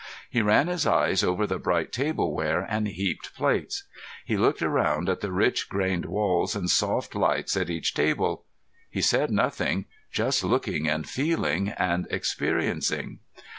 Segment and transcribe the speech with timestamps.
[0.31, 3.83] He ran his eyes over the bright tableware and heaped plates.
[4.25, 8.43] He looked around at the rich grained walls and soft lights at each table.
[8.89, 13.19] He said nothing, just looking and feeling and experiencing.